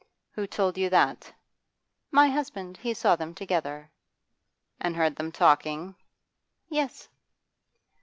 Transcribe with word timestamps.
'Who 0.31 0.47
told 0.47 0.79
you 0.79 0.89
that?' 0.89 1.31
'My 2.09 2.27
husband. 2.29 2.77
He 2.77 2.91
saw 2.91 3.15
them 3.15 3.35
together.' 3.35 3.91
'And 4.79 4.95
heard 4.95 5.15
them 5.15 5.31
talking?' 5.31 5.93
'Yes. 6.69 7.07